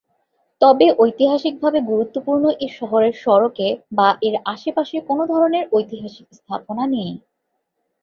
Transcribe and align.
তবে 0.61 0.85
ঐতিহাসিকভাবে 0.99 1.79
গুরুত্বপূর্ণ 1.81 2.43
এ 2.59 2.67
শহরের 2.79 3.13
সড়কে 3.23 3.67
বা 3.97 4.09
এর 4.21 4.35
আশেপাশে 4.53 4.97
কোনো 5.09 5.23
ধরনের 5.31 5.63
ঐতিহাসিক 5.71 6.27
স্থাপনা 6.37 6.83
নেই। 6.95 7.11